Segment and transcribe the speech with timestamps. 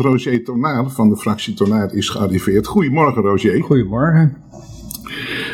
[0.00, 2.66] Roger Tornaar van de fractie Tornaar is gearriveerd.
[2.66, 3.62] Goedemorgen Roger.
[3.62, 4.36] Goedemorgen.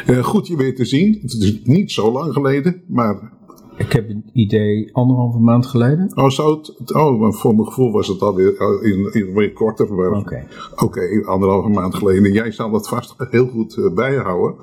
[0.06, 1.18] Uh, goed je weer te zien.
[1.22, 3.32] Het is niet zo lang geleden, maar...
[3.76, 6.10] Ik heb een idee anderhalve maand geleden.
[6.14, 9.90] Oh, het, oh voor mijn gevoel was het alweer in, in, weer korter.
[9.90, 10.18] Oké.
[10.18, 10.46] Okay.
[10.72, 12.32] Oké, okay, anderhalve maand geleden.
[12.32, 14.54] Jij zal dat vast heel goed uh, bijhouden.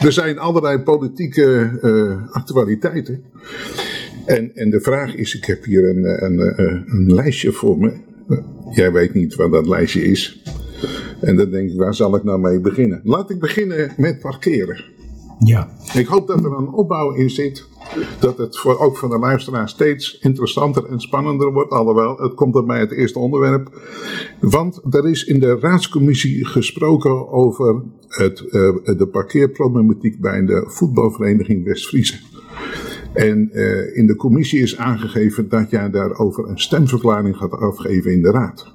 [0.00, 3.24] Er zijn allerlei politieke uh, actualiteiten.
[4.26, 8.14] En, en de vraag is, ik heb hier een, een, een lijstje voor me.
[8.70, 10.42] Jij weet niet wat dat lijstje is.
[11.20, 13.00] En dan denk ik, waar zal ik nou mee beginnen?
[13.04, 14.84] Laat ik beginnen met parkeren.
[15.38, 15.68] Ja.
[15.94, 17.66] Ik hoop dat er een opbouw in zit.
[18.20, 21.70] Dat het voor, ook van de luisteraar steeds interessanter en spannender wordt.
[21.70, 23.80] Alhoewel, het komt er bij het eerste onderwerp.
[24.40, 28.50] Want er is in de raadscommissie gesproken over het, uh,
[28.98, 32.18] de parkeerproblematiek bij de voetbalvereniging West-Friese.
[33.16, 38.22] En uh, in de commissie is aangegeven dat jij daarover een stemverklaring gaat afgeven in
[38.22, 38.74] de raad.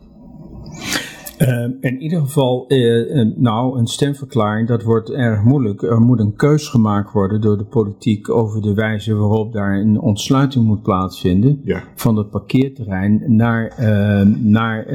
[1.39, 5.81] Uh, in ieder geval, uh, nou, een stemverklaring, dat wordt erg moeilijk.
[5.81, 9.99] Er moet een keus gemaakt worden door de politiek over de wijze waarop daar een
[9.99, 11.83] ontsluiting moet plaatsvinden ja.
[11.95, 14.93] van het parkeerterrein naar, uh, naar,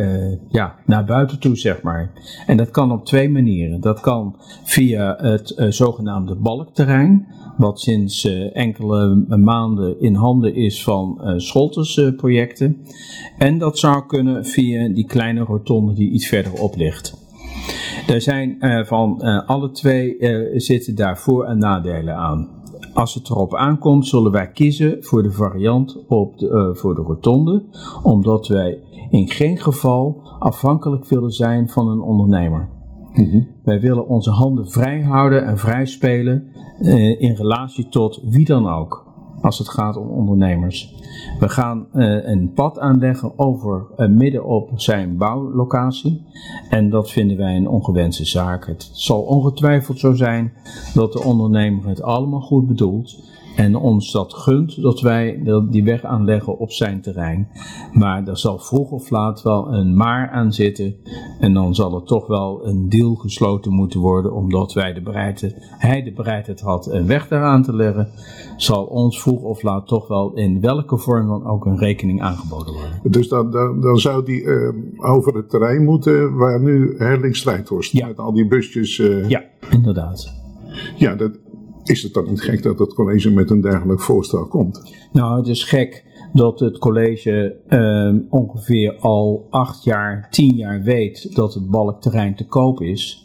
[0.49, 2.13] ja, naar buiten toe, zeg maar.
[2.47, 3.81] En dat kan op twee manieren.
[3.81, 7.27] Dat kan via het zogenaamde balkterrein,
[7.57, 12.77] wat sinds enkele maanden in handen is van Scholters projecten.
[13.39, 17.25] En dat zou kunnen via die kleine rotonde die iets verderop ligt.
[18.07, 22.49] Er zijn uh, van uh, alle twee uh, zitten daar voor- en nadelen aan.
[22.95, 27.65] Als het erop aankomt, zullen wij kiezen voor de variant op de, voor de rotonde,
[28.03, 28.79] omdat wij
[29.11, 32.69] in geen geval afhankelijk willen zijn van een ondernemer.
[33.25, 33.47] -hmm.
[33.65, 36.45] Wij willen onze handen vrij houden en vrij spelen
[37.19, 39.07] in relatie tot wie dan ook
[39.41, 40.95] als het gaat om ondernemers.
[41.39, 46.23] We gaan uh, een pad aanleggen over uh, midden op zijn bouwlocatie.
[46.71, 48.67] En dat vinden wij een ongewenste zaak.
[48.67, 50.53] Het zal ongetwijfeld zo zijn
[50.95, 53.35] dat de ondernemer het allemaal goed bedoelt.
[53.57, 57.49] En ons dat gunt dat wij die weg aanleggen op zijn terrein.
[57.93, 60.95] Maar er zal vroeg of laat wel een maar aan zitten.
[61.41, 64.33] En dan zal er toch wel een deal gesloten moeten worden.
[64.33, 68.09] Omdat wij de bereidheid, hij de bereidheid had een weg daaraan te leggen.
[68.57, 72.75] Zal ons vroeg of laat toch wel in welke vorm dan ook een rekening aangeboden
[72.75, 73.01] worden.
[73.05, 77.93] Dus dan, dan, dan zou die uh, over het terrein moeten waar nu Herling Strijdhorst.
[77.93, 78.07] Ja.
[78.07, 78.99] Met al die busjes.
[78.99, 79.29] Uh...
[79.29, 80.33] Ja, inderdaad.
[80.97, 81.33] Ja, dat,
[81.89, 84.95] is het dan niet gek dat het college met een dergelijk voorstel komt?
[85.13, 91.35] Nou, het is gek dat het college uh, ongeveer al acht jaar, tien jaar weet
[91.35, 93.25] dat het balkterrein te koop is.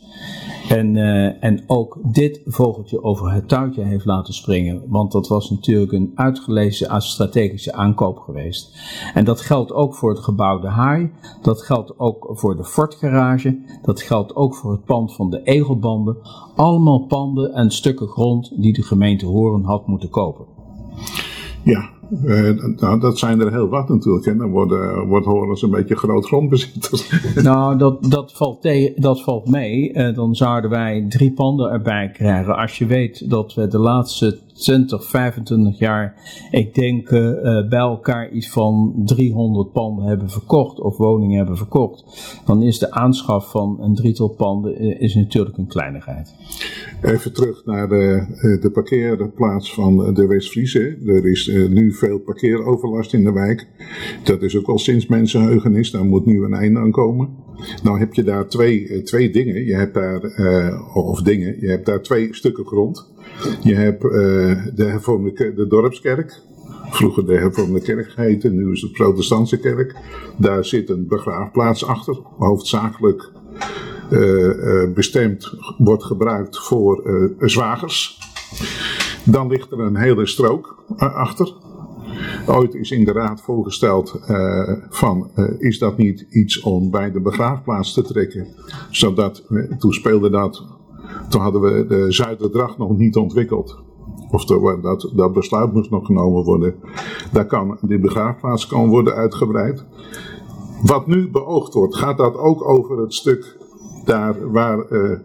[0.77, 4.83] En, uh, en ook dit vogeltje over het touwtje heeft laten springen.
[4.87, 8.77] Want dat was natuurlijk een uitgelezen strategische aankoop geweest.
[9.13, 11.11] En dat geldt ook voor het gebouw De Haai.
[11.41, 13.59] Dat geldt ook voor de Fortgarage.
[13.81, 16.17] Dat geldt ook voor het pand van de Egelbanden.
[16.55, 20.45] Allemaal panden en stukken grond die de gemeente Horen had moeten kopen.
[21.63, 21.89] Ja,
[22.23, 24.25] uh, nou, dat zijn er heel wat natuurlijk.
[24.25, 27.19] En dan worden, wordt Horens een beetje groot grondbezitter.
[27.43, 29.93] Nou, dat, dat, valt, dat valt mee.
[29.93, 32.55] Uh, dan zouden wij drie panden erbij krijgen.
[32.55, 36.15] Als je weet dat we de laatste 20, 25 jaar,
[36.51, 37.19] ik denk uh,
[37.69, 42.03] bij elkaar iets van 300 panden hebben verkocht of woningen hebben verkocht,
[42.45, 46.35] dan is de aanschaf van een drietal panden is natuurlijk een kleinigheid.
[47.01, 48.25] Even terug naar de,
[48.61, 50.97] de parkeerplaats van de West-Friese.
[51.05, 53.67] Er is nu veel parkeeroverlast in de wijk.
[54.23, 55.91] Dat is ook al sinds mensenheugenis.
[55.91, 57.29] Daar moet nu een einde aan komen.
[57.83, 59.65] Nou heb je daar twee, twee dingen.
[59.65, 60.21] Je hebt daar,
[60.93, 63.11] of dingen, je hebt daar twee stukken grond.
[63.61, 64.11] Je hebt uh,
[64.75, 66.41] de hervormde de dorpskerk.
[66.89, 69.95] Vroeger de hervormde kerk geheten, nu is het protestantse kerk.
[70.37, 73.31] Daar zit een begraafplaats achter, hoofdzakelijk
[74.11, 77.03] uh, bestemd wordt gebruikt voor
[77.39, 78.19] zwagers.
[79.25, 81.53] Dan ligt er een hele strook achter.
[82.47, 84.19] Ooit is in de raad voorgesteld
[84.89, 88.47] van is dat niet iets om bij de begraafplaats te trekken.
[88.89, 89.43] Zodat,
[89.79, 90.65] toen speelde dat,
[91.29, 93.79] toen hadden we de Zuiderdracht nog niet ontwikkeld.
[94.31, 96.75] Of dat, dat besluit moest nog genomen worden.
[97.31, 99.85] Daar kan, die begraafplaats kan worden uitgebreid.
[100.83, 103.57] Wat nu beoogd wordt, gaat dat ook over het stuk
[104.05, 105.19] daar waar, uh,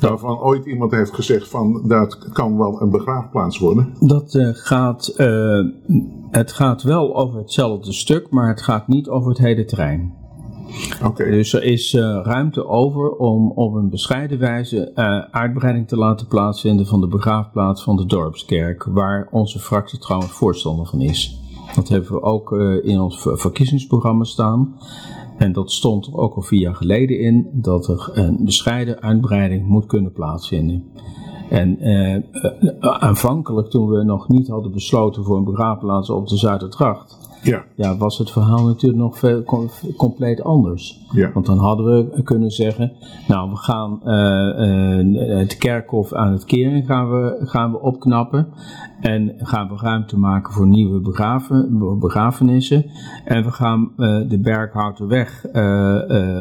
[0.00, 3.94] waarvan ooit iemand heeft gezegd van dat kan wel een begraafplaats worden?
[4.00, 5.66] Dat uh, gaat, uh,
[6.30, 10.21] het gaat wel over hetzelfde stuk, maar het gaat niet over het hele terrein.
[11.16, 14.94] Dus er is ruimte over om op een bescheiden wijze
[15.30, 20.86] uitbreiding te laten plaatsvinden van de begraafplaats van de dorpskerk, waar onze fractie trouwens voorstander
[20.86, 21.40] van is.
[21.74, 24.76] Dat hebben we ook in ons verkiezingsprogramma staan.
[25.38, 29.66] En dat stond er ook al vier jaar geleden in, dat er een bescheiden uitbreiding
[29.66, 30.84] moet kunnen plaatsvinden.
[31.52, 32.22] En eh, eh,
[32.80, 37.96] aanvankelijk, toen we nog niet hadden besloten voor een begraafplaats op de Zuiderdracht, Ja, ja,
[37.96, 41.00] was het verhaal natuurlijk nog veel, com- compleet anders.
[41.12, 41.30] ja.
[41.32, 42.92] Want dan hadden we kunnen zeggen,
[43.28, 48.48] nou we gaan eh, het kerkhof aan het keren gaan we, gaan we opknappen.
[49.00, 52.84] En gaan we ruimte maken voor nieuwe begraven, begrafenissen.
[53.24, 55.46] En we gaan eh, de Berghouterweg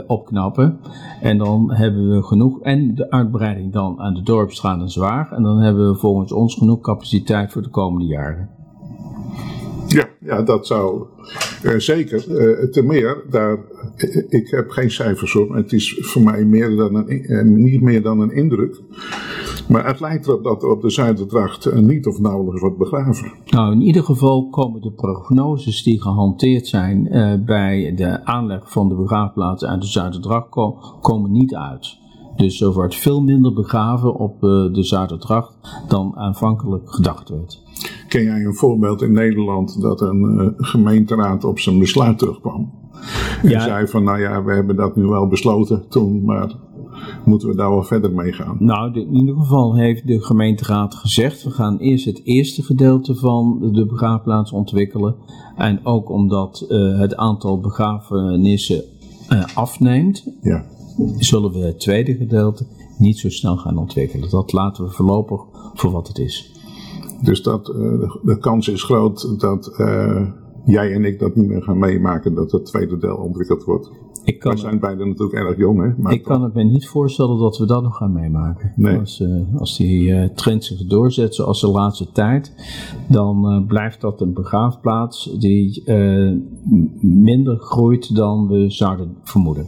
[0.08, 0.80] opknappen.
[1.22, 5.32] En dan hebben we genoeg, en de uitbreiding dan aan de Dorpstraat en Zwaar.
[5.32, 8.50] En dan hebben we volgens ons genoeg capaciteit voor de komende jaren.
[9.94, 11.06] Ja, ja, dat zou
[11.64, 12.38] eh, zeker.
[12.38, 13.58] eh te meer, daar,
[13.96, 18.02] eh, ik heb geen cijfers op, het is voor mij meer dan een, niet meer
[18.02, 18.82] dan een indruk.
[19.68, 23.32] Maar het lijkt erop dat op de Zuiderdracht niet of nauwelijks wordt begraven.
[23.50, 27.04] Nou, in ieder geval komen de prognoses die gehanteerd zijn
[27.46, 32.00] bij de aanleg van de begraafplaats aan de Zuiderdracht ko- komen niet uit.
[32.42, 35.54] Dus er wordt veel minder begraven op eh, de Zuiderdracht
[35.88, 37.62] dan aanvankelijk gedacht werd.
[38.08, 42.72] Ken jij een voorbeeld in Nederland dat een eh, gemeenteraad op zijn besluit terugkwam?
[43.44, 43.60] En Ja.
[43.62, 46.56] zei van, nou ja, we hebben dat nu wel besloten toen, maar
[47.26, 48.56] moeten we daar wel verder mee gaan?
[48.60, 53.70] Nou, in ieder geval heeft de gemeenteraad gezegd: we gaan eerst het eerste gedeelte van
[53.72, 55.16] de begraafplaats ontwikkelen.
[55.56, 58.84] En ook omdat eh, het aantal begrafenissen
[59.28, 60.66] eh, afneemt, Ja.
[61.18, 62.66] Zullen we het tweede gedeelte
[62.98, 64.30] niet zo snel gaan ontwikkelen.
[64.30, 65.42] Dat laten we voorlopig
[65.74, 66.52] voor wat het is.
[67.22, 67.76] Dus dat, eh,
[68.24, 70.28] de, kans is groot dat eh,
[70.66, 73.92] jij en ik dat niet meer gaan meemaken, dat het tweede deel ontwikkeld wordt.
[74.24, 75.94] Ik kan, We zijn beiden natuurlijk erg jong, hè?
[75.98, 78.74] Maar ik kan het me niet voorstellen dat we dat nog gaan meemaken.
[78.76, 79.00] Nee.
[79.00, 82.54] Als, eh, als die trend zich doorzet zoals de laatste tijd,
[83.10, 85.84] dan blijft dat een begraafplaats die
[87.00, 89.66] minder groeit dan we zouden vermoeden.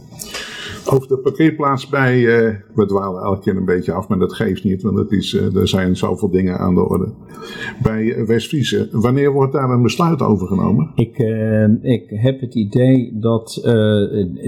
[0.86, 4.64] Over de parkeerplaats bij, eh, we dwalen elke keer een beetje af, maar dat geeft
[4.64, 7.12] niet, want het is, eh, er zijn zoveel dingen aan de orde.
[7.82, 10.90] Bij eh, West-Friese, wanneer wordt daar een besluit over genomen?
[10.94, 11.18] Ik,
[11.82, 13.60] ik heb het idee dat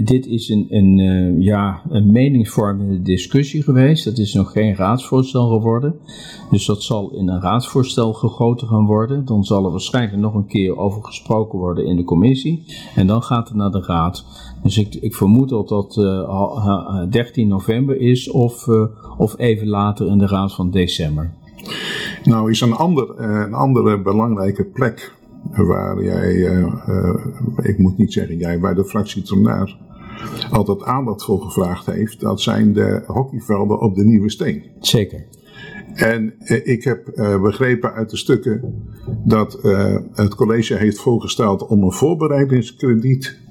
[0.03, 0.97] dit is een, een,
[1.41, 4.05] ja, een meningsvormende discussie geweest.
[4.05, 5.95] Dat is nog geen raadsvoorstel geworden.
[6.51, 9.25] Dus dat zal in een raadsvoorstel gegoten gaan worden.
[9.25, 12.63] Dan zal er waarschijnlijk nog een keer over gesproken worden in de commissie.
[12.95, 14.25] En dan gaat het naar de raad.
[14.63, 18.85] Dus ik, ik vermoed dat dat ha- 13 november is of, eh,
[19.17, 21.31] of even later in de raad van december.
[22.23, 25.15] Nou is een, ander, eh, een andere belangrijke plek
[25.51, 27.13] waar jij, eh,
[27.57, 29.77] ik moet niet zeggen jij, waar de fractie Tornaar
[30.51, 34.63] altijd aandacht voor gevraagd heeft, dat zijn de hockeyvelden op de Nieuwe Steen.
[34.79, 35.25] Zeker.
[35.93, 36.33] En
[36.63, 37.05] ik heb
[37.41, 38.83] begrepen uit de stukken
[39.23, 39.59] dat
[40.13, 43.46] het college heeft voorgesteld om een voorbereidingskrediet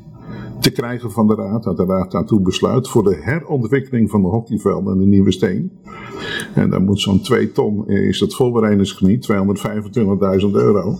[0.60, 4.28] te krijgen van de raad, dat de raad daartoe besluit, voor de herontwikkeling van de
[4.28, 5.72] hockeyvelden en de Nieuwe Steen.
[6.54, 10.98] En dan moet zo'n 2 ton, eh, is het voorbereidingskrediet, 225.000 euro.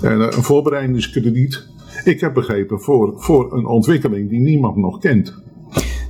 [0.00, 1.68] En eh, een voorbereidingskrediet,
[2.04, 5.42] ik heb begrepen, voor, voor een ontwikkeling die niemand nog kent.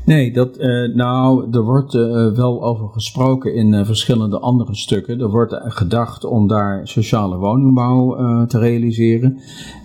[0.05, 5.21] Nee, dat, eh, nou, er wordt eh, wel over gesproken in eh, verschillende andere stukken.
[5.21, 8.17] Er wordt gedacht om daar sociale woningbouw
[8.47, 9.41] te realiseren.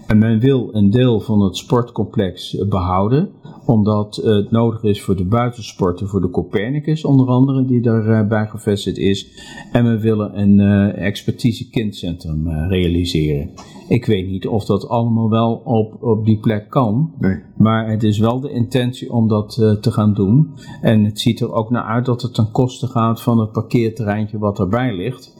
[0.09, 3.29] En men wil een deel van het sportcomplex eh, behouden,
[3.65, 8.97] omdat het nodig is voor de buitensporten, voor de Copernicus onder andere, die daarbij gevestigd
[8.97, 9.27] is.
[9.71, 10.59] En we willen een
[10.95, 13.49] expertise kindcentrum realiseren.
[13.89, 17.13] Ik weet niet of dat allemaal wel op, op die plek kan.
[17.19, 17.39] Nee.
[17.57, 20.53] Maar het is wel de intentie om dat eh, te gaan doen.
[20.81, 24.37] En het ziet er ook naar uit dat het ten koste gaat van het parkeerterreintje
[24.37, 25.37] wat erbij ligt.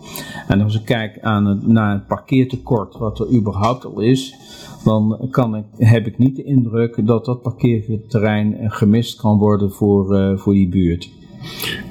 [0.48, 4.36] En als ik kijk aan het, naar het parkeertekort wat er überhaupt al is,
[4.84, 9.72] dan kan ik, heb ik niet de indruk dat dat parkeerterrein eh, gemist kan worden
[9.72, 11.10] voor, eh, voor die buurt.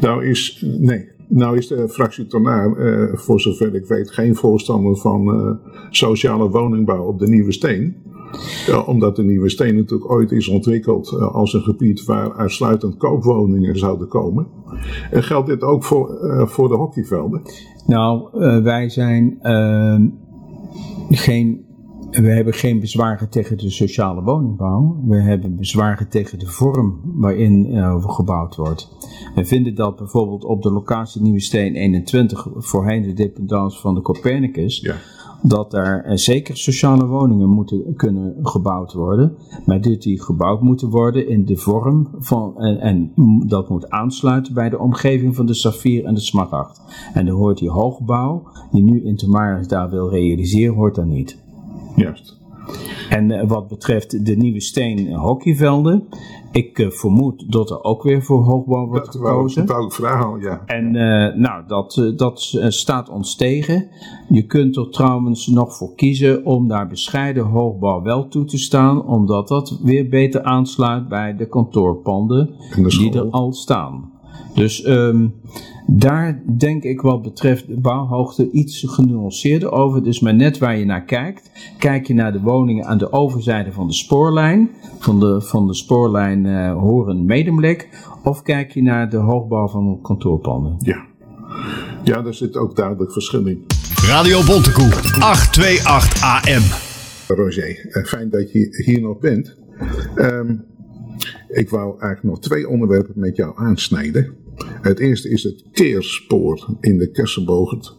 [0.00, 4.96] Nou is, nee, nou is de fractie Tornaar, eh, voor zover ik weet, geen voorstander
[4.96, 7.96] van eh, sociale woningbouw op de Nieuwe Steen.
[8.66, 12.96] Ja, omdat de Nieuwe Steen natuurlijk ooit is ontwikkeld eh, als een gebied waar uitsluitend
[12.96, 14.46] koopwoningen zouden komen.
[15.10, 17.42] En geldt dit ook voor, eh, voor de hockeyvelden?
[17.86, 20.00] Nou, eh, wij zijn eh,
[21.08, 21.66] geen.
[22.22, 24.96] We hebben geen bezwaren tegen de sociale woningbouw.
[25.06, 28.90] We hebben bezwaren tegen de vorm waarin uh, gebouwd wordt.
[29.34, 34.00] We vinden dat bijvoorbeeld op de locatie Nieuwe Steen 21, voorheen de dependance van de
[34.00, 34.94] Copernicus, Ja.
[35.42, 39.36] dat daar uh, zeker sociale woningen moeten kunnen gebouwd worden.
[39.66, 43.12] Maar dat die gebouwd moeten worden in de vorm van, en, en
[43.46, 46.80] dat moet aansluiten bij de omgeving van de Safir en de Smaragd.
[47.14, 51.46] En dan hoort die hoogbouw, die nu Intermaris daar wil realiseren, hoort daar niet.
[51.98, 52.36] Juist.
[53.08, 56.08] En uh, wat betreft de nieuwe steen hockeyvelden,
[56.52, 59.66] ik uh, vermoed dat er ook weer voor hoogbouw wordt dat gekozen.
[59.66, 60.62] Dat wou vragen, ja.
[60.66, 60.90] En
[61.40, 63.88] nou, dat, dat staat ons tegen.
[64.28, 69.04] Je kunt er trouwens nog voor kiezen om daar bescheiden hoogbouw wel toe te staan,
[69.06, 74.12] omdat dat weer beter aansluit bij de kantoorpanden die er al staan.
[74.54, 75.34] Dus um,
[75.90, 80.02] daar denk ik wat betreft de bouwhoogte iets genuanceerder over.
[80.02, 81.50] Dus maar net waar je naar kijkt.
[81.78, 85.74] Kijk je naar de woningen aan de overzijde van de spoorlijn, van de, van de
[85.74, 87.88] spoorlijn uh, Horen-Medemblik,
[88.24, 90.76] of kijk je naar de hoogbouw van kantoorpanden?
[90.78, 91.04] Ja.
[92.04, 93.64] ja, daar zit ook duidelijk verschil in.
[94.06, 96.86] Radio Bontekoe, 828 AM.
[97.36, 99.56] Roger, fijn dat je hier nog bent.
[100.16, 100.64] Um,
[101.48, 104.46] ik wou eigenlijk nog twee onderwerpen met jou aansnijden.
[104.66, 107.96] Het eerste is het keerspoor in de Kersenbogert.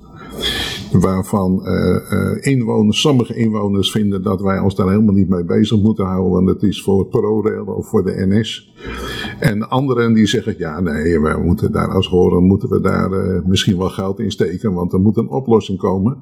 [0.91, 6.05] Waarvan uh, inwoners, sommige inwoners vinden dat wij ons daar helemaal niet mee bezig moeten
[6.05, 8.73] houden, want het is voor ProRail of voor de NS.
[9.39, 13.41] En anderen die zeggen, ja nee, we moeten daar als horen, moeten we daar uh,
[13.46, 16.17] misschien wel geld in steken, want er moet een oplossing komen.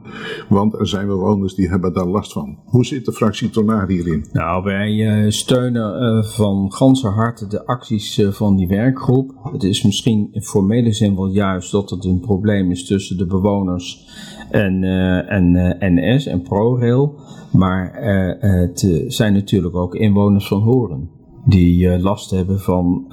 [0.49, 2.57] Want er zijn bewoners die hebben daar last van.
[2.65, 4.25] Hoe zit de fractie Tornaar hierin?
[4.31, 9.33] Nou, wij steunen van ganse harte de acties van die werkgroep.
[9.51, 13.25] Het is misschien in formele zin wel juist dat het een probleem is tussen de
[13.25, 14.07] bewoners
[14.49, 14.83] en,
[15.27, 17.19] en NS en ProRail.
[17.51, 17.91] Maar
[18.39, 21.16] het zijn natuurlijk ook inwoners van Horen.
[21.49, 23.05] Die last hebben van,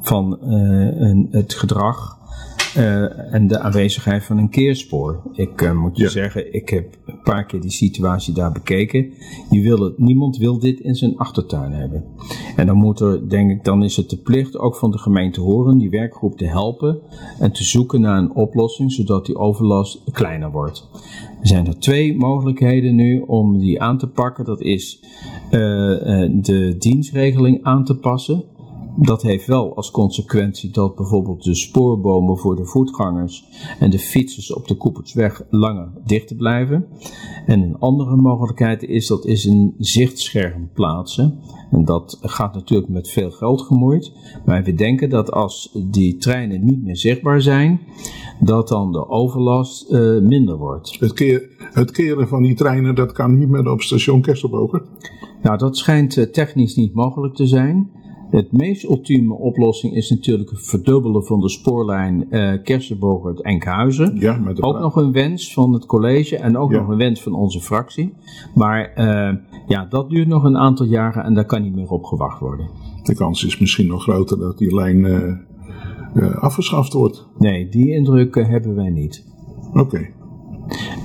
[0.00, 2.17] van een, het gedrag
[2.78, 5.22] uh, en de aanwezigheid van een keerspoor.
[5.32, 6.08] Ik uh, moet je ja.
[6.08, 9.12] zeggen, ik heb een paar keer die situatie daar bekeken.
[9.50, 12.04] Je wil het, niemand wil dit in zijn achtertuin hebben.
[12.56, 15.40] En dan moet er, denk ik, dan is het de plicht ook van de gemeente
[15.40, 16.98] Horen die werkgroep te helpen
[17.38, 20.88] en te zoeken naar een oplossing zodat die overlast kleiner wordt.
[21.40, 24.44] Er zijn er twee mogelijkheden nu om die aan te pakken.
[24.44, 25.00] Dat is
[25.44, 25.60] uh,
[26.30, 28.44] de dienstregeling aan te passen
[29.00, 33.44] dat heeft wel als consequentie dat bijvoorbeeld de spoorbomen voor de voetgangers
[33.78, 36.86] en de fietsers op de Koepersweg langer dicht blijven.
[37.46, 41.40] En een andere mogelijkheid is dat is een zichtscherm plaatsen.
[41.70, 44.12] En dat gaat natuurlijk met veel geld gemoeid.
[44.44, 47.80] Maar we denken dat als die treinen niet meer zichtbaar zijn,
[48.40, 50.96] dat dan de overlast uh, minder wordt.
[51.00, 54.82] Het, keer, het keren van die treinen, dat kan niet meer op station Kesselbogen?
[55.42, 57.90] Nou, dat schijnt uh, technisch niet mogelijk te zijn.
[58.30, 64.16] Het meest ultieme oplossing is natuurlijk het verdubbelen van de spoorlijn uh, Kersenbogert Enkhuizen.
[64.18, 66.78] Ja, met ook nog een wens van het college en ook ja.
[66.78, 68.14] nog een wens van onze fractie.
[68.54, 72.04] Maar uh, ja, dat duurt nog een aantal jaren en daar kan niet meer op
[72.04, 72.68] gewacht worden.
[73.02, 74.98] De kans is misschien nog groter dat die lijn
[76.14, 77.26] uh, afgeschaft wordt.
[77.38, 79.26] Nee, die indruk hebben wij niet.
[79.68, 79.80] Oké.
[79.80, 80.12] Okay.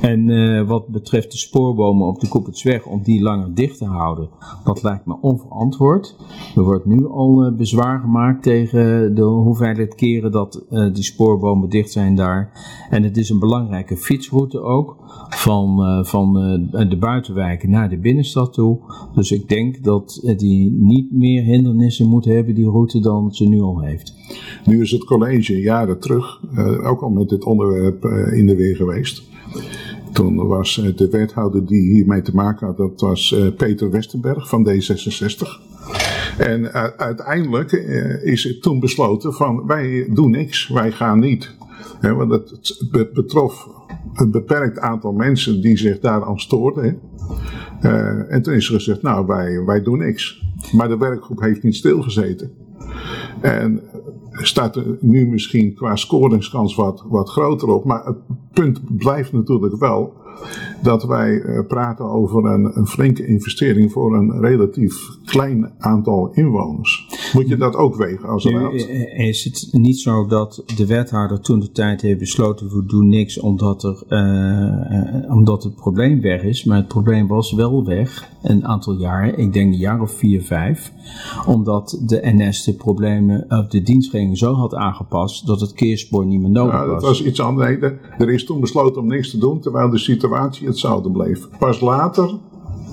[0.01, 4.29] En uh, wat betreft de spoorbomen op de Koepertsweg, om die langer dicht te houden,
[4.63, 6.15] dat lijkt me onverantwoord.
[6.55, 11.69] Er wordt nu al uh, bezwaar gemaakt tegen de hoeveelheid keren dat uh, die spoorbomen
[11.69, 12.51] dicht zijn daar.
[12.89, 14.95] En het is een belangrijke fietsroute ook,
[15.29, 16.33] van, van
[16.71, 18.77] de buitenwijken naar de binnenstad toe.
[19.15, 23.61] Dus ik denk dat die niet meer hindernissen moet hebben, die route, dan ze nu
[23.61, 24.22] al heeft.
[24.65, 26.41] Nu is het college jaren terug
[26.83, 29.23] ook al met dit onderwerp in de weer geweest.
[30.11, 35.71] Toen was de wethouder die hiermee te maken had, dat was Peter Westerberg van D66.
[36.37, 37.71] En uiteindelijk
[38.23, 41.55] is het toen besloten van wij doen niks, wij gaan niet.
[42.01, 43.69] want het betrof
[44.13, 46.99] een beperkt aantal mensen die zich daaraan stoorden.
[48.29, 50.43] en toen is er gezegd, nou wij, wij doen niks.
[50.71, 52.51] Maar de werkgroep heeft niet stilgezeten.
[53.41, 53.81] En
[54.31, 57.85] staat er nu misschien qua scoringskans wat, wat groter op.
[57.85, 58.17] Maar het
[58.53, 60.13] punt blijft natuurlijk wel
[60.81, 67.07] dat wij uh, praten over een, een, flinke investering voor een relatief klein aantal inwoners.
[67.33, 68.73] Moet je dat ook wegen als raad?
[69.17, 73.39] Is het niet zo dat de wethouder toen de tijd heeft besloten we doen niks
[73.39, 78.31] omdat, er, uh, uh, omdat het probleem weg is, maar het probleem was wel weg
[78.41, 80.91] een aantal jaar, ik denk een jaar of vier, vijf,
[81.47, 86.41] omdat de NS de problemen op de dienstregeling zo had aangepast dat het keerspoor niet
[86.41, 87.01] meer nodig ja, was.
[87.01, 87.81] Dat was iets anders.
[88.17, 91.49] Er is toen besloten om niks te doen terwijl de situatie hetzelfde bleef.
[91.59, 92.39] Pas later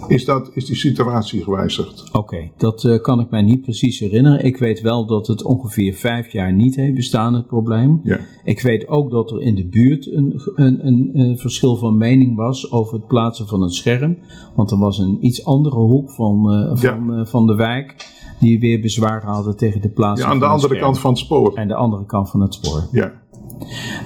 [0.09, 2.09] is, dat, is die situatie gewijzigd.
[2.09, 4.45] Oké, okay, dat uh, kan ik mij niet precies herinneren.
[4.45, 8.01] Ik weet wel dat het ongeveer vijf jaar niet heeft bestaan, het probleem.
[8.05, 8.19] Ja.
[8.45, 12.37] Ik weet ook dat er in de buurt een, een, een, een, verschil van mening
[12.37, 14.19] was over het plaatsen van een scherm.
[14.55, 17.17] Want er was een iets andere hoek van, uh, van, ja.
[17.17, 17.95] uh, van de wijk
[18.41, 20.81] die weer bezwaar hadden tegen de plaatsing ja, aan de andere scherm.
[20.81, 21.59] kant van het spoor.
[21.59, 22.89] Aan de andere kant van het spoor.
[22.93, 23.13] Ja.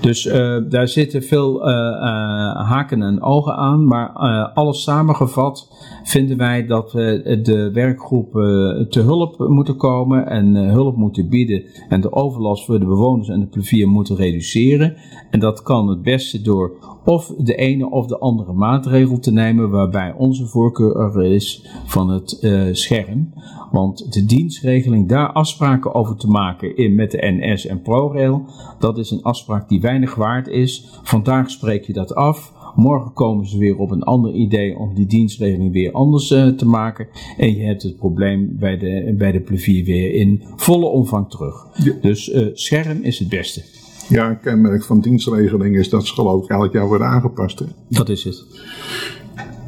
[0.00, 4.08] Dus uh, daar zitten veel uh, uh, haken en ogen aan, maar
[4.54, 5.68] alles samengevat
[6.04, 12.00] vinden wij dat we de werkgroepen te hulp moeten komen en hulp moeten bieden en
[12.00, 14.96] de overlast voor de bewoners en de plevier moeten reduceren.
[15.30, 16.72] En dat kan het beste door
[17.04, 22.38] of de ene of de andere maatregel te nemen, waarbij onze voorkeur is van het
[22.72, 23.32] scherm.
[23.70, 28.44] Want de dienstregeling, daar afspraken over te maken in, met de NS en ProRail,
[28.78, 30.88] dat is een afspraak die weinig waard is.
[31.02, 32.52] Vandaag spreek je dat af.
[32.74, 36.66] Morgen komen ze weer op een ander idee om die dienstregeling weer anders uh, te
[36.66, 37.06] maken.
[37.36, 41.54] En je hebt het probleem bij de, bij de plevier weer in volle omvang terug.
[42.00, 43.62] Dus uh, scherm is het beste.
[44.08, 47.58] Ja, een kenmerk van dienstregeling is dat ze geloof ik elk jaar worden aangepast.
[47.58, 47.66] Hè?
[47.88, 48.44] Dat is het.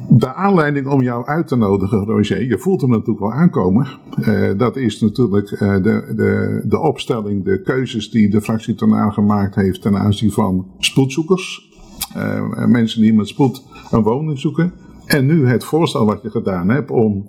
[0.09, 3.87] De aanleiding om jou uit te nodigen, Roger, je voelt hem natuurlijk wel aankomen.
[4.21, 9.13] Uh, dat is natuurlijk uh, de, de, de opstelling, de keuzes die de fractie ten
[9.13, 11.76] gemaakt heeft ten aanzien van spoedzoekers.
[12.17, 14.73] Uh, mensen die met spoed een woning zoeken.
[15.07, 17.29] En nu het voorstel wat je gedaan hebt om,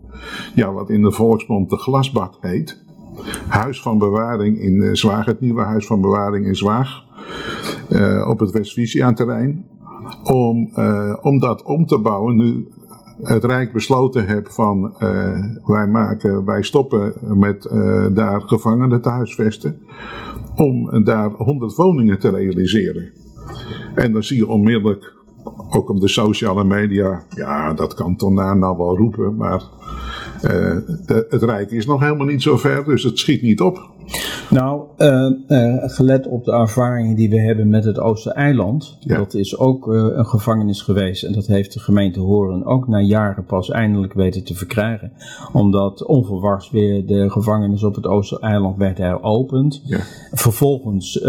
[0.55, 2.83] ja, wat in de volksmond de glasbak heet.
[3.47, 7.05] Huis van bewaring in Zwaag, het nieuwe huis van bewaring in Zwaag.
[8.27, 9.65] op het West-Friesia-terrein
[10.23, 10.71] om,
[11.21, 12.35] om dat om te bouwen.
[12.35, 12.67] Nu
[13.23, 14.95] het Rijk besloten heeft van
[15.65, 17.69] wij, maken, wij stoppen met
[18.13, 19.79] daar gevangenen te huisvesten.
[20.55, 23.11] Om daar 100 woningen te realiseren.
[23.97, 25.13] En dan zie je onmiddellijk,
[25.69, 29.63] ook op de sociale media, ja dat kan Tona nou wel roepen, maar
[30.41, 30.75] uh,
[31.29, 33.95] het Rijk is nog helemaal niet zo ver, dus het schiet niet op.
[34.49, 35.27] Nou, uh,
[35.77, 39.17] gelet op de ervaringen die we hebben met het Oostereiland, ja.
[39.17, 43.45] dat is ook een gevangenis geweest en dat heeft de gemeente Horen ook na jaren
[43.45, 45.11] pas eindelijk weten te verkrijgen.
[45.53, 49.81] Omdat onverwachts weer de gevangenis op het Oostereiland werd heropend.
[49.85, 49.99] Ja.
[50.31, 51.21] Vervolgens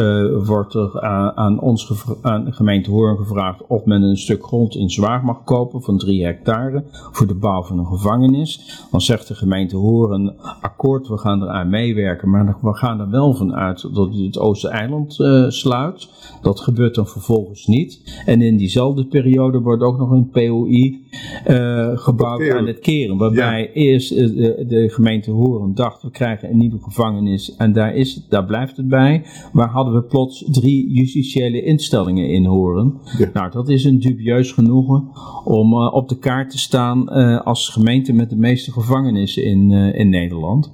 [0.45, 4.75] wordt er aan, aan ons, aan de gemeente Horen gevraagd of men een stuk grond
[4.75, 8.87] in Zwaar mag kopen van drie hectare voor de bouw van een gevangenis.
[8.99, 13.35] Dan zegt de gemeente Horen, akkoord, we gaan eraan meewerken, maar we gaan er wel
[13.35, 16.09] van uit dat het Oostereiland uh, sluit.
[16.43, 18.23] Dat gebeurt dan vervolgens niet.
[18.27, 21.07] En in diezelfde periode wordt ook nog een POI
[21.47, 23.17] uh, gebouwd aan het Keren.
[23.17, 23.69] Waarbij ja.
[23.73, 28.15] eerst uh, de, de, gemeente Horen dacht, we krijgen een nieuwe gevangenis en daar, is
[28.15, 29.25] het, daar blijft het bij.
[29.53, 32.95] Waar hadden we plots drie justitiële instellingen in Horen.
[33.19, 33.31] Ja.
[33.33, 35.09] Nou, dat is een dubieus genoegen
[35.45, 37.09] om op de kaart te staan
[37.45, 40.73] als gemeente met de meeste gevangenissen in, in Nederland.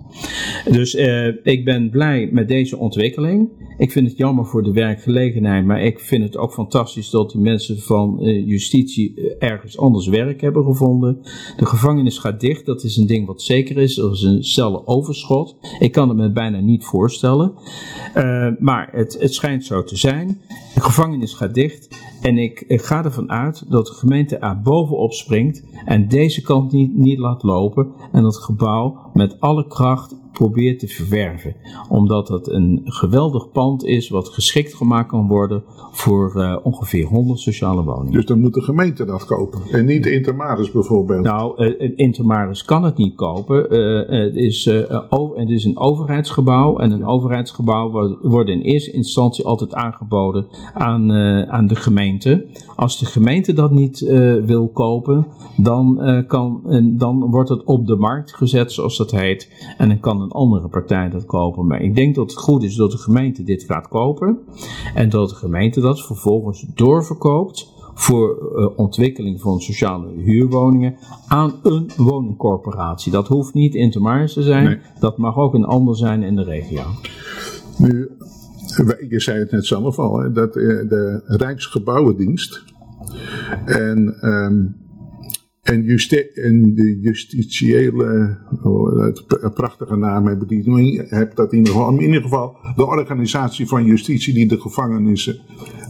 [0.70, 0.94] Dus
[1.42, 3.48] ik ben blij met deze ontwikkeling.
[3.79, 7.40] Ik vind het jammer voor de werkgelegenheid, maar ik vind het ook fantastisch dat die
[7.40, 11.18] mensen van uh, justitie ergens anders werk hebben gevonden.
[11.57, 13.98] De gevangenis gaat dicht, dat is een ding wat zeker is.
[13.98, 15.57] Er is een cellenoverschot.
[15.79, 17.53] Ik kan het me bijna niet voorstellen.
[18.59, 20.40] Maar het, het schijnt zo te zijn.
[20.74, 21.88] De gevangenis gaat dicht
[22.25, 26.73] en ik, ik ga ervan uit dat de gemeente er bovenop springt en deze kant
[26.73, 31.55] niet, niet laat lopen en dat gebouw met alle kracht probeert te verwerven.
[31.88, 37.40] Omdat het een geweldig pand is wat geschikt gemaakt kan worden voor uh, ongeveer 100
[37.40, 38.12] sociale woningen.
[38.12, 41.25] Dus dan moet de gemeente dat kopen en niet Intermaris bijvoorbeeld?
[41.25, 43.75] Nou, uh, Intermaris kan het niet kopen.
[43.75, 44.70] Uh, het, is,
[45.09, 51.12] over, het is een overheidsgebouw en een overheidsgebouw wordt in eerste instantie altijd aangeboden aan,
[51.51, 52.47] aan de gemeente.
[52.77, 54.01] Als de gemeente dat niet
[54.44, 56.62] wil kopen, dan, kan,
[56.99, 60.69] dan wordt het op de markt gezet zoals dat heet en dan kan een andere
[60.69, 61.67] partij dat kopen.
[61.67, 64.39] Maar ik denk dat het goed is dat de gemeente dit gaat kopen.
[64.95, 71.91] En dat de gemeente dat vervolgens doorverkoopt voor uh, ontwikkeling van sociale huurwoningen aan een
[71.97, 73.13] woningcorporatie.
[73.13, 74.79] Dat hoeft niet Intermars te zijn, nee.
[75.01, 76.83] dat mag ook een ander zijn in de regio.
[77.79, 78.11] Nu,
[79.09, 82.65] je zei het net zelf al, hè, dat de Rijksgebouwendienst
[83.65, 84.77] en um,
[85.75, 91.93] en, justi en de justitiële, oh, prachtige naam hebben die heb dat in ieder geval,
[91.93, 95.39] in ieder geval de organisatie van justitie die de gevangenissen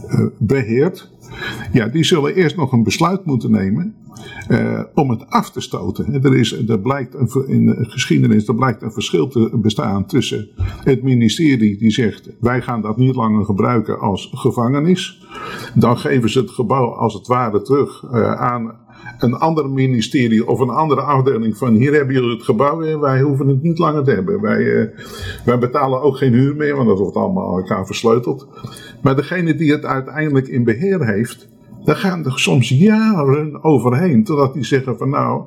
[0.09, 1.13] uh, beheert.
[1.71, 3.95] Ja, die zullen eerst nog een besluit moeten nemen
[4.49, 6.23] uh, om het af te stoten.
[6.23, 10.49] Er, is, er blijkt een, in de geschiedenis er blijkt een verschil te bestaan tussen
[10.83, 15.25] het ministerie die zegt wij gaan dat niet langer gebruiken als gevangenis.
[15.75, 18.84] Dan geven ze het gebouw als het ware terug uh, aan
[19.19, 23.21] een ander ministerie of een andere afdeling van hier hebben jullie het gebouw en wij
[23.21, 24.41] hoeven het niet langer te hebben.
[24.41, 24.87] Wij, uh,
[25.45, 28.47] wij betalen ook geen huur meer, want dat wordt allemaal elkaar versleuteld.
[29.01, 31.47] Maar degene die het uiteindelijk in beheer heeft,
[31.83, 34.23] daar gaan er soms jaren overheen.
[34.23, 35.43] Totdat die zeggen van nou,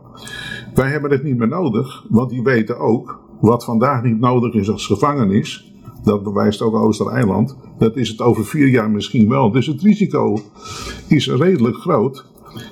[0.75, 2.05] wij hebben het niet meer nodig.
[2.09, 5.73] Want die weten ook wat vandaag niet nodig is als gevangenis.
[6.05, 9.51] dat bewijst ook Oostereiland, dat is het over vier jaar misschien wel.
[9.51, 10.39] Dus het risico
[11.09, 12.27] is redelijk groot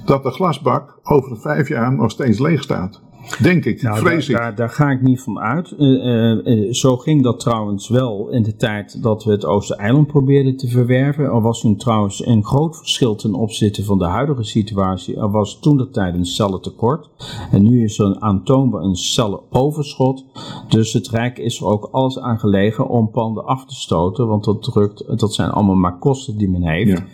[0.05, 3.01] dat de glasbak over vijf jaar nog steeds leeg staat.
[3.42, 4.42] Denk ik, nou, vrees daar, ik.
[4.42, 5.74] Daar, daar, ga ik niet van uit.
[5.78, 10.56] Uh, uh, zo ging dat trouwens wel in de tijd dat we het Oostereiland probeerden
[10.56, 11.24] te verwerven.
[11.24, 15.16] Er was toen trouwens een groot verschil ten opzichte van de huidige situatie.
[15.16, 17.10] Er was toen de tijd een cellentekort.
[17.50, 20.24] En nu is er aantoonbaar een cellenoverschot.
[20.68, 24.26] Dus het Rijk is er ook alles aan gelegen om panden af te stoten.
[24.26, 26.90] Want dat, drukt, dat zijn allemaal maar kosten die men heeft.
[26.90, 27.04] Ja.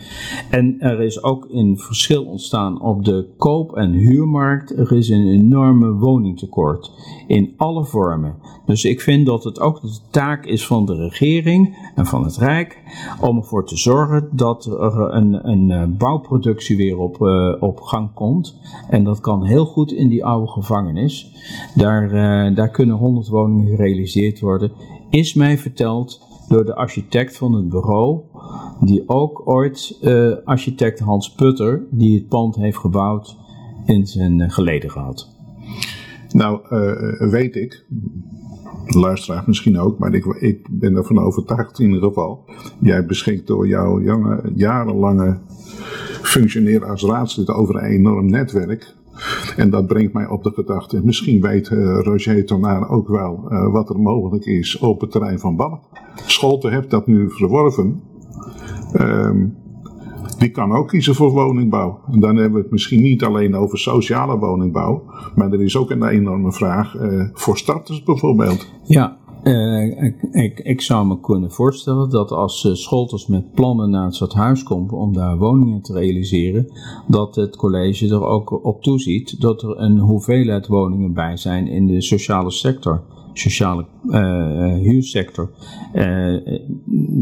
[0.51, 4.79] En er is ook een verschil ontstaan op de koop- en huurmarkt.
[4.79, 6.93] Er is een enorme woningtekort
[7.27, 8.35] in alle vormen.
[8.67, 12.37] Dus ik vind dat het ook de taak is van de regering en van het
[12.37, 12.83] Rijk
[13.21, 18.59] om ervoor te zorgen dat er een, een bouwproductie weer op, uh, op gang komt.
[18.89, 21.33] En dat kan heel goed in die oude gevangenis.
[21.75, 24.73] Daar, uh, daar kunnen 100 woningen gerealiseerd worden.
[25.11, 28.21] Is mij verteld door de architect van het bureau,
[28.81, 29.99] die ook ooit
[30.45, 33.37] architect Hans Putter, die het pand heeft gebouwd,
[33.87, 35.32] in zijn geleden gehad.
[36.33, 37.85] Nou, uh, weet ik,
[38.87, 42.45] luisteraar misschien ook, maar ik, ik ben ervan overtuigd in ieder geval.
[42.81, 45.39] Jij beschikt door jouw jonge, jarenlange
[46.23, 48.95] functioneren als raadslid over een enorm netwerk.
[49.57, 53.73] En dat brengt mij op de gedachte, misschien weet uh, Roger Tonaar ook wel uh,
[53.73, 55.85] wat er mogelijk is op het terrein van Balk.
[56.27, 58.03] Scholte heeft dat nu verworven.
[59.01, 59.57] Um,
[60.43, 62.01] die kan ook kiezen voor woningbouw.
[62.13, 65.03] En dan hebben we het misschien niet alleen over sociale woningbouw,
[65.35, 68.71] maar er is ook een enorme vraag uh, voor starters bijvoorbeeld.
[68.83, 74.05] Ja, ik, ik, ik, zou me kunnen voorstellen dat als uh, Scholters met plannen naar
[74.05, 76.73] het stadhuis komt om daar woningen te realiseren,
[77.09, 81.87] dat het college er ook op toeziet dat er een hoeveelheid woningen bij zijn in
[81.87, 83.03] de sociale sector
[83.33, 85.51] sociale uh, huursector.
[85.95, 86.61] Uh,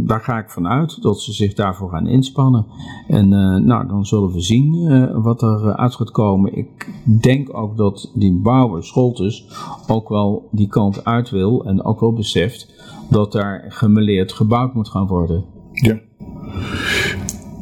[0.07, 2.66] daar ga ik vanuit dat ze zich daarvoor gaan inspannen.
[3.09, 3.29] En
[3.64, 6.57] nou, dan zullen we zien wat er uit gaat komen.
[6.57, 9.49] Ik denk ook dat die bouwer Scholtes
[9.87, 12.75] ook wel die kant uit wil en ook wel beseft
[13.11, 15.44] dat daar gemeleerd gebouwd moet gaan worden.
[15.73, 16.01] Ja.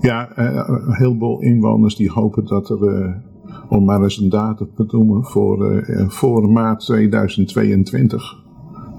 [0.00, 3.22] Ja, een heleboel inwoners die hopen dat er
[3.68, 8.37] om maar eens een datum te noemen, voor, uh, voor maart 2022.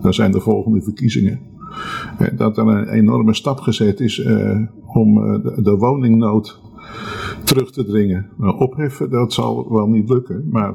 [0.01, 1.39] Dan zijn de volgende verkiezingen.
[2.21, 4.25] Uh, dat er een enorme stap gezet is
[4.85, 5.15] om
[5.63, 6.59] de, woningnood
[7.43, 8.29] terug te dringen.
[8.57, 10.73] opheffen, dat zal wel niet lukken, maar...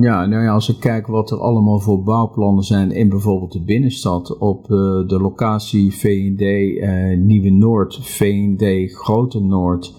[0.00, 3.62] Ja, nou ja, als ik kijk wat er allemaal voor bouwplannen zijn in bijvoorbeeld de
[3.62, 4.66] binnenstad, op
[5.06, 6.40] de locatie VND
[7.24, 9.94] Nieuwe Noord, VND Grote Noord,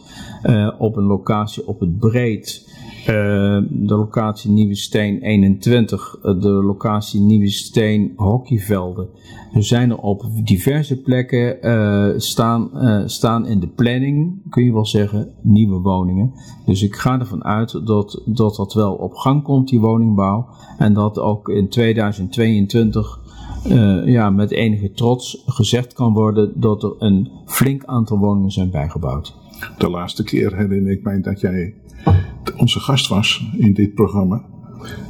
[0.77, 2.73] op een locatie op het Breed,
[3.05, 9.07] de locatie Nieuwe Steen 21, uh, de locatie Nieuwe Steen hockeyvelden.
[9.53, 12.69] Er zijn er op diverse plekken uh, staan,
[13.09, 16.33] staan in de planning, kun je wel zeggen, nieuwe woningen.
[16.65, 20.47] Dus ik ga ervan uit dat, dat dat wel op gang komt, die woningbouw.
[20.77, 23.19] En dat ook in 2022
[23.67, 28.69] uh, ja, met enige trots gezegd kan worden dat er een flink aantal woningen zijn
[28.69, 29.35] bijgebouwd.
[29.77, 31.73] De laatste keer herinner ik mij dat jij
[32.57, 34.45] onze gast was in dit programma.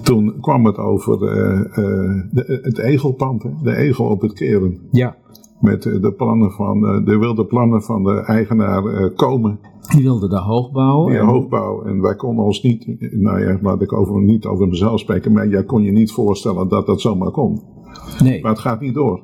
[0.03, 4.79] Toen kwam het over uh, uh, de, het egelpand, de egel op het keren.
[4.91, 5.15] Ja.
[5.59, 9.59] Met de plannen van, de wilde plannen van de eigenaar komen.
[9.93, 11.11] Die wilde daar hoogbouw.
[11.11, 11.83] Ja, hoogbouw.
[11.83, 15.47] En wij konden ons niet, nou ja, laat ik over, niet over mezelf spreken, maar
[15.47, 17.61] jij kon je niet voorstellen dat dat zomaar kon.
[18.23, 18.41] Nee.
[18.41, 19.21] Maar het gaat niet door.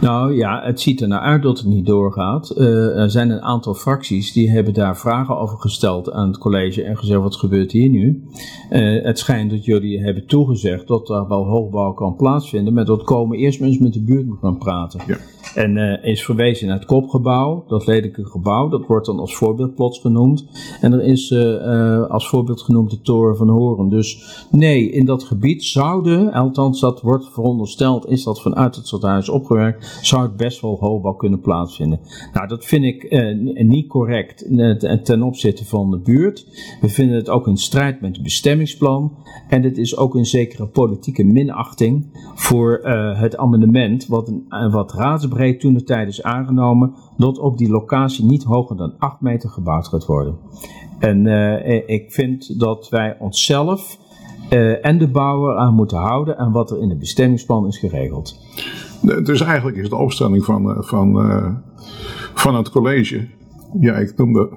[0.00, 2.54] Nou ja, het ziet er naar uit dat het niet doorgaat.
[2.56, 6.82] Uh, er zijn een aantal fracties die hebben daar vragen over gesteld aan het college
[6.82, 8.24] en gezegd wat gebeurt hier nu.
[8.70, 13.02] Uh, het schijnt dat jullie hebben toegezegd dat er wel hoogbouw kan plaatsvinden, maar dat
[13.02, 15.00] komen eerst eens met de buurt moet gaan praten.
[15.06, 15.16] Ja.
[15.56, 19.74] En uh, is verwezen naar het kopgebouw, dat lelijke gebouw, dat wordt dan als voorbeeld
[19.74, 20.46] plots genoemd.
[20.80, 21.32] En er is
[22.08, 23.88] als voorbeeld genoemd de toren van Horen.
[23.88, 29.28] Dus nee, in dat gebied zouden, althans dat wordt verondersteld, is dat vanuit het stadhuis
[29.28, 32.00] opgewerkt, zou het best wel hoogbouw kunnen plaatsvinden.
[32.32, 33.10] Nou, dat vind ik
[33.54, 34.46] niet correct
[35.02, 36.46] ten opzichte van de buurt.
[36.80, 39.12] We vinden het ook in strijd met het bestemmingsplan.
[39.48, 42.80] En het is ook een zekere politieke minachting voor
[43.16, 48.24] het amendement, wat, uh, wat raadsbreed toen de tijd is aangenomen, dat op die locatie
[48.24, 50.36] niet hoger dan 8 meter gebouwd gaat worden.
[50.98, 51.26] En
[51.86, 53.98] ik vind dat wij onszelf
[54.50, 58.40] uh, en de bouwer aan moeten houden aan wat er in het bestemmingsplan is geregeld.
[59.02, 61.14] Dus eigenlijk is de opstelling van, van,
[62.34, 63.28] van het college,
[63.80, 64.48] ja, ik noemde,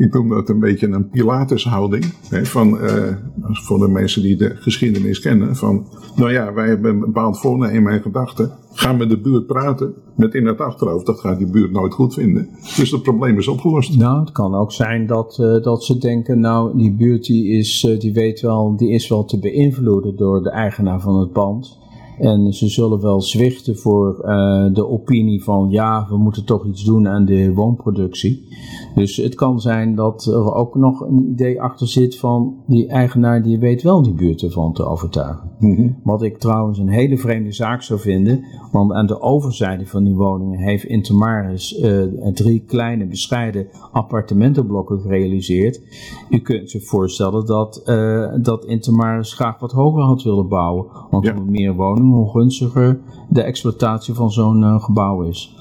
[0.00, 2.04] ik noem dat een beetje een Pilatushouding.
[2.30, 5.56] Van, eh, voor de mensen die de geschiedenis kennen.
[5.56, 5.86] Van,
[6.16, 8.50] nou ja, wij hebben een bepaald voornemen en gedachten.
[8.72, 9.94] Gaan met de buurt praten.
[10.16, 12.48] Met in het achterhoofd, dat gaat die buurt nooit goed vinden.
[12.76, 13.96] Dus het probleem is opgelost.
[13.96, 17.84] Nou, het kan ook zijn dat, uh, dat ze denken, nou, die buurt die is,
[17.88, 21.78] uh, die weet wel, die is wel te beïnvloeden door de eigenaar van het pand.
[22.20, 26.84] En ze zullen wel zwichten voor uh, de opinie van ja, we moeten toch iets
[26.84, 28.48] doen aan de woonproductie.
[28.94, 33.42] Dus het kan zijn dat er ook nog een idee achter zit van die eigenaar
[33.42, 35.50] die weet wel die buurt ervan te overtuigen.
[35.58, 35.96] Mm -hmm.
[36.02, 40.14] Wat ik trouwens een hele vreemde zaak zou vinden, want aan de overzijde van die
[40.14, 42.02] woningen heeft Intermaris uh,
[42.32, 45.82] drie kleine bescheiden appartementenblokken gerealiseerd.
[46.30, 51.24] U kunt zich voorstellen dat, uh, dat Intermaris graag wat hoger had willen bouwen, want
[51.24, 51.34] ja.
[51.34, 55.54] hoe meer woningen hoe gunstiger de exploitatie van zo'n uh, gebouw is.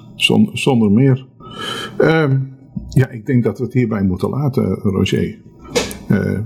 [0.54, 1.28] Zonder, meer.
[2.02, 2.32] Uh,
[2.90, 5.42] ja, ik denk dat we het hierbij moeten laten, Roger.
[6.08, 6.40] Uh,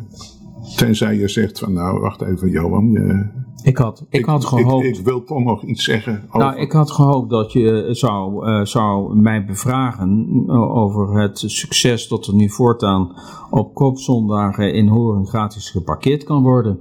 [0.75, 2.91] tenzij je zegt van, nou, wacht even, Johan.
[2.91, 3.25] Je,
[3.63, 4.85] ik had, ik, ik had gehoopt.
[4.85, 6.23] Ik, ik, wil toch nog iets zeggen.
[6.27, 6.39] Over...
[6.39, 12.27] Nou, ik had gehoopt dat je zou, uh, zou mij bevragen over het succes dat
[12.27, 13.15] er nu voortaan
[13.49, 16.79] op koopzondagen in Horen gratis geparkeerd kan worden.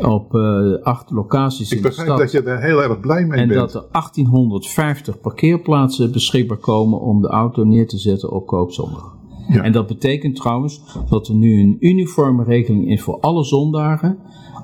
[0.00, 2.06] Op uh, acht locaties ik in de stad.
[2.06, 3.60] Ik begrijp dat je er heel erg blij mee en bent.
[3.60, 9.18] En dat er 1850 parkeerplaatsen beschikbaar komen om de auto neer te zetten op koopzondag.
[9.48, 9.62] Ja.
[9.62, 14.18] En dat betekent trouwens dat er nu een uniforme regeling is voor alle zondagen.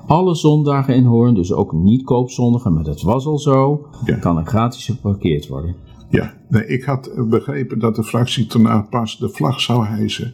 [0.07, 4.15] Alle zondagen in Hoorn, dus ook niet koopzondagen, maar dat was al zo, ja.
[4.15, 5.75] kan er gratis geparkeerd worden.
[6.09, 10.33] Ja, nee, ik had begrepen dat de fractie daarna pas de vlag zou hijsen.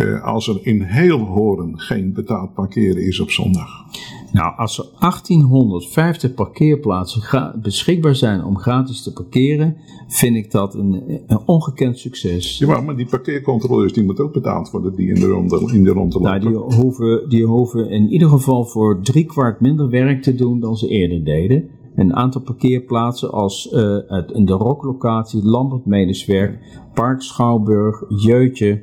[0.00, 3.84] Uh, als er in heel Horen geen betaald parkeren is op zondag.
[4.32, 9.76] Nou, als er 1850 parkeerplaatsen beschikbaar zijn om gratis te parkeren,
[10.08, 12.58] vind ik dat een, een ongekend succes.
[12.58, 15.90] Ja, maar die parkeercontroleurs die moeten ook betaald worden die in de ronde, in de
[15.90, 20.34] ronde nou, die hoeven, die hoeven in ieder geval voor drie kwart minder werk te
[20.34, 21.68] doen dan ze eerder deden.
[21.94, 26.58] Een aantal parkeerplaatsen als uh, het, in de rocklocatie, Lambert Medeswerk,
[26.98, 28.82] Park Schouwburg, Jeutje,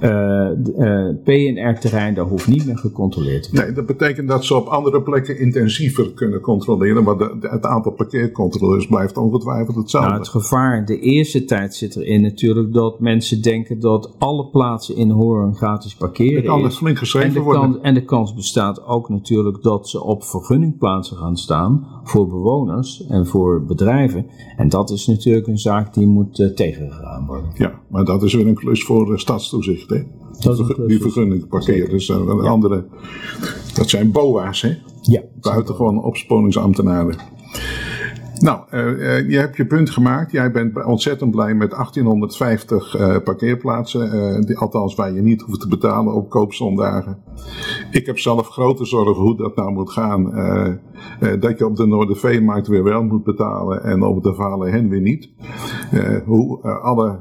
[0.00, 0.10] uh,
[0.78, 3.66] uh, PNR-terrein, daar hoeft niet meer gecontroleerd te worden.
[3.66, 7.64] Nee, dat betekent dat ze op andere plekken intensiever kunnen controleren, maar de, de, het
[7.64, 10.08] aantal parkeercontroleurs blijft ongetwijfeld hetzelfde.
[10.08, 14.96] Nou, het gevaar de eerste tijd zit erin natuurlijk dat mensen denken dat alle plaatsen
[14.96, 17.62] in Hoorn gratis parkeren Dat kan het flink geschreven en de worden.
[17.62, 23.06] Kans, en de kans bestaat ook natuurlijk dat ze op vergunningplaatsen gaan staan voor bewoners
[23.06, 24.26] en voor bedrijven.
[24.56, 27.53] En dat is natuurlijk een zaak die moet uh, tegengegaan worden.
[27.54, 30.02] Ja, maar dat is weer een klus voor uh, stadstoezicht, hè?
[30.38, 31.90] Dat is die vergunning parkeren.
[31.90, 32.86] Dus uh, een andere,
[33.74, 34.76] dat zijn BOA's, hè?
[35.02, 35.22] Ja.
[35.40, 37.16] Buitengewoon opsporingsambtenaren.
[38.38, 40.32] Nou, uh, je hebt je punt gemaakt.
[40.32, 44.14] Jij bent ontzettend blij met 1850 uh, parkeerplaatsen.
[44.14, 47.18] Uh, die, althans, waar je niet hoeft te betalen op koopzondagen.
[47.90, 50.24] Ik heb zelf grote zorgen hoe dat nou moet gaan.
[51.40, 55.00] dat je op de Noorderveemarkt weer wel moet betalen en op de Valen Hen weer
[55.00, 55.30] niet.
[56.24, 57.18] hoe alle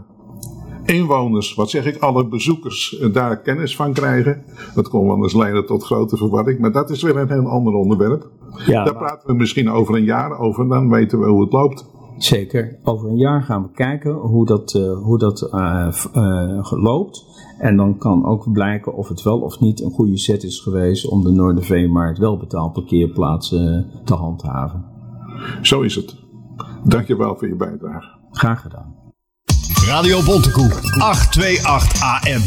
[0.86, 4.43] inwoners, wat zeg ik, alle bezoekers daar kennis van krijgen.
[4.76, 7.74] Dat kon wel eens leiden tot grote verwarring, maar dat is weer een heel ander
[7.74, 8.30] onderwerp.
[8.65, 11.91] Ja, Daar praten we misschien over een jaar over, dan weten we hoe het loopt.
[12.17, 12.80] Zeker.
[12.84, 17.26] Over een jaar gaan we kijken hoe dat, uh, hoe dat uh, uh, loopt.
[17.58, 21.08] En dan kan ook blijken of het wel of niet een goede set is geweest
[21.08, 24.86] om de Noorderveemarkt wel betaald parkeerplaatsen te handhaven.
[25.62, 26.15] Zo is het.
[26.84, 28.19] Dankjewel voor je bijdrage.
[28.32, 28.92] Graag gedaan.
[29.88, 32.43] Radio Bontekoe, 828 AM.